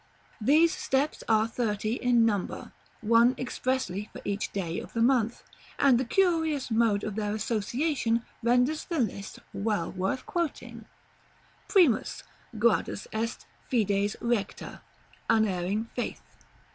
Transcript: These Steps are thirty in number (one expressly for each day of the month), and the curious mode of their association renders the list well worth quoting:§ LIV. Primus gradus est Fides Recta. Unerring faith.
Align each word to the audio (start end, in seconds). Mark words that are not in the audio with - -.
These 0.41 0.75
Steps 0.75 1.23
are 1.29 1.47
thirty 1.47 1.93
in 1.93 2.25
number 2.25 2.71
(one 3.01 3.35
expressly 3.37 4.09
for 4.11 4.19
each 4.25 4.51
day 4.51 4.79
of 4.79 4.93
the 4.93 5.01
month), 5.03 5.43
and 5.77 5.99
the 5.99 6.05
curious 6.05 6.71
mode 6.71 7.03
of 7.03 7.13
their 7.13 7.35
association 7.35 8.25
renders 8.41 8.83
the 8.85 8.97
list 8.97 9.37
well 9.53 9.91
worth 9.91 10.25
quoting:§ 10.25 10.75
LIV. 10.79 10.87
Primus 11.67 12.23
gradus 12.57 13.05
est 13.13 13.45
Fides 13.69 14.15
Recta. 14.21 14.81
Unerring 15.29 15.87
faith. 15.95 16.23